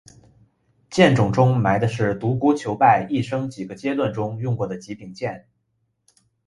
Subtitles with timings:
[0.89, 5.47] 剑冢中埋的是独孤求败一生几个阶段中用过的几柄剑。